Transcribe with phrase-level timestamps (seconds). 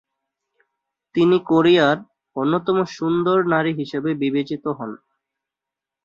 [1.15, 1.97] তিনি কোরিয়ার
[2.35, 4.91] অন্যতম সুন্দর নারী হিসেবে বিবেচিত হন।